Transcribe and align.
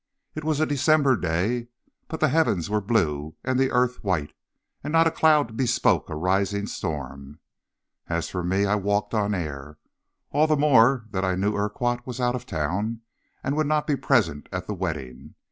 It 0.33 0.43
was 0.43 0.59
a 0.59 0.65
December 0.65 1.15
day, 1.15 1.67
but 2.07 2.19
the 2.19 2.29
heavens 2.29 2.71
were 2.71 2.81
blue 2.81 3.35
and 3.43 3.59
the 3.59 3.69
earth 3.69 4.03
white, 4.03 4.33
and 4.83 4.91
not 4.91 5.05
a 5.05 5.11
cloud 5.11 5.55
bespoke 5.55 6.09
a 6.09 6.15
rising 6.15 6.65
storm. 6.65 7.39
As 8.09 8.27
for 8.27 8.43
me, 8.43 8.65
I 8.65 8.73
walked 8.73 9.13
on 9.13 9.35
air, 9.35 9.77
all 10.31 10.47
the 10.47 10.57
more 10.57 11.05
that 11.11 11.23
I 11.23 11.35
knew 11.35 11.55
Urquhart 11.55 12.07
was 12.07 12.19
out 12.19 12.33
of 12.33 12.47
town 12.47 13.01
and 13.43 13.55
would 13.55 13.67
not 13.67 13.85
be 13.85 13.95
present 13.95 14.49
at 14.51 14.65
the 14.65 14.73
wedding. 14.73 15.35